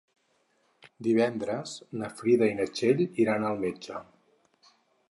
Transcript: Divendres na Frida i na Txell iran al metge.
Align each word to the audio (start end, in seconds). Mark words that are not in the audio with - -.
Divendres 1.07 1.75
na 2.01 2.11
Frida 2.23 2.51
i 2.55 2.59
na 2.63 2.69
Txell 2.73 3.07
iran 3.27 3.47
al 3.53 3.63
metge. 3.69 4.05